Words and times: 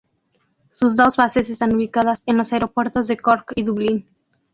Sus 0.71 0.95
dos 0.95 1.15
bases 1.17 1.51
están 1.51 1.75
ubicadas 1.75 2.23
en 2.25 2.35
los 2.35 2.51
aeropuertos 2.53 3.05
de 3.07 3.17
Cork 3.17 3.51
y 3.55 3.61
Dublín. 3.61 4.09